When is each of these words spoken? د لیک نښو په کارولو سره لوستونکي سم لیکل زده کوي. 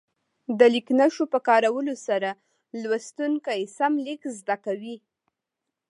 د 0.57 0.59
لیک 0.73 0.87
نښو 0.99 1.25
په 1.33 1.39
کارولو 1.47 1.93
سره 2.07 2.29
لوستونکي 2.81 3.61
سم 3.77 3.93
لیکل 4.07 4.31
زده 4.41 4.55
کوي. 4.65 4.95